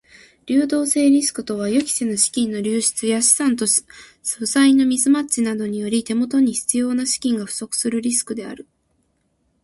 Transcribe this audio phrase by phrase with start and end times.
[0.47, 8.67] 流動性リスクとは予期せぬ資金の流出や資産と負債のミスマッチ等により手元に必要な資金が不足するリスクである。